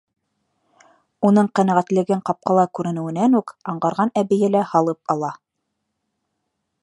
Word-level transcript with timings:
Уның 1.29 1.49
ҡәнәғәтлеген 1.59 2.23
ҡапҡала 2.29 2.63
күренеүенән 2.79 3.39
үк 3.41 3.55
аңғарған 3.73 4.15
әбейе 4.23 4.49
элә 4.53 4.67
һалып 4.73 5.15
ала: 5.17 5.33